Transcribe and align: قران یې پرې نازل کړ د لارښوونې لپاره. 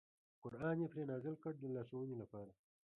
قران 0.43 0.77
یې 0.83 0.87
پرې 0.93 1.03
نازل 1.11 1.35
کړ 1.43 1.53
د 1.59 1.63
لارښوونې 1.75 2.15
لپاره. 2.21 2.51